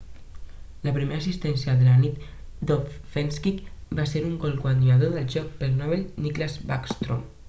[0.85, 2.23] la primera assistència de la nit
[2.71, 3.59] d'ovechkin
[3.99, 7.23] va ser en el gol guanyador del joc pel novell nicklas backstrom